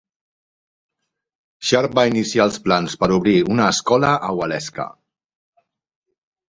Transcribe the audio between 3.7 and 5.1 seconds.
escola a Waleska.